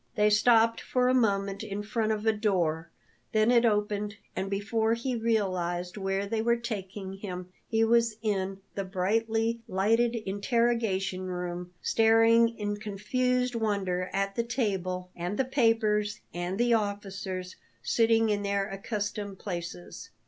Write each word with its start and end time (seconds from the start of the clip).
They 0.15 0.31
stopped 0.31 0.81
for 0.81 1.09
a 1.09 1.13
moment 1.13 1.63
in 1.63 1.83
front 1.83 2.11
of 2.11 2.25
a 2.25 2.33
door; 2.33 2.89
then 3.33 3.51
it 3.51 3.65
opened, 3.65 4.15
and 4.35 4.49
before 4.49 4.95
he 4.95 5.15
realized 5.15 5.95
where 5.95 6.25
they 6.25 6.41
were 6.41 6.55
taking 6.55 7.13
him 7.13 7.49
he 7.67 7.83
was 7.83 8.15
in 8.23 8.61
the 8.73 8.83
brightly 8.83 9.61
lighted 9.67 10.15
interrogation 10.15 11.27
room, 11.27 11.73
staring 11.83 12.57
in 12.57 12.77
confused 12.77 13.53
wonder 13.53 14.09
at 14.11 14.33
the 14.33 14.43
table 14.43 15.11
and 15.15 15.37
the 15.37 15.45
papers 15.45 16.19
and 16.33 16.57
the 16.57 16.73
officers 16.73 17.55
sitting 17.83 18.29
in 18.29 18.41
their 18.41 18.67
accustomed 18.69 19.37
places. 19.37 20.09